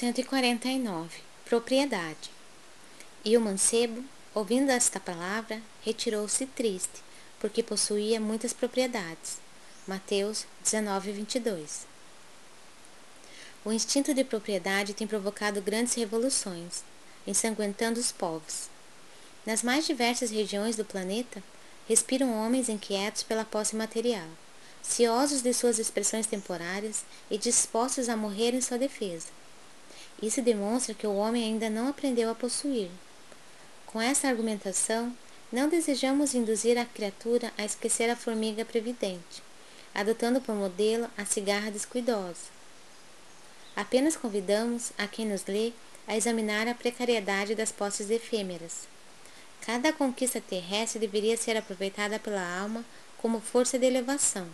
[0.00, 2.30] 149 Propriedade
[3.22, 4.02] E o mancebo,
[4.34, 7.02] ouvindo esta palavra, retirou-se triste,
[7.38, 9.36] porque possuía muitas propriedades.
[9.86, 11.86] Mateus 19, 22
[13.62, 16.82] O instinto de propriedade tem provocado grandes revoluções,
[17.26, 18.70] ensanguentando os povos.
[19.44, 21.42] Nas mais diversas regiões do planeta,
[21.86, 24.28] respiram homens inquietos pela posse material,
[24.82, 29.39] ciosos de suas expressões temporárias e dispostos a morrer em sua defesa.
[30.22, 32.90] Isso demonstra que o homem ainda não aprendeu a possuir.
[33.86, 35.14] Com essa argumentação,
[35.50, 39.42] não desejamos induzir a criatura a esquecer a formiga previdente,
[39.94, 42.50] adotando por modelo a cigarra descuidosa.
[43.74, 45.72] Apenas convidamos a quem nos lê
[46.06, 48.86] a examinar a precariedade das posses efêmeras.
[49.60, 52.84] Cada conquista terrestre deveria ser aproveitada pela alma
[53.18, 54.48] como força de elevação.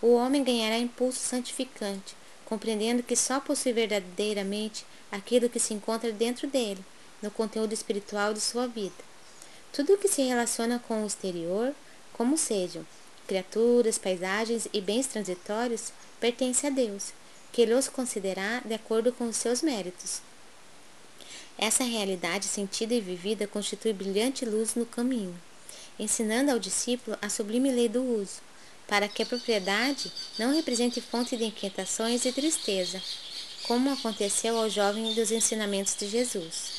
[0.00, 2.16] O homem ganhará impulso santificante,
[2.48, 6.82] compreendendo que só possui verdadeiramente aquilo que se encontra dentro dele,
[7.20, 8.96] no conteúdo espiritual de sua vida.
[9.70, 11.74] Tudo o que se relaciona com o exterior,
[12.14, 12.86] como sejam
[13.26, 17.12] criaturas, paisagens e bens transitórios, pertence a Deus,
[17.52, 20.22] que ele os considerará de acordo com os seus méritos.
[21.58, 25.38] Essa realidade sentida e vivida constitui brilhante luz no caminho,
[25.98, 28.40] ensinando ao discípulo a sublime lei do uso,
[28.88, 33.00] para que a propriedade não represente fonte de inquietações e tristeza,
[33.64, 36.77] como aconteceu ao jovem dos ensinamentos de Jesus.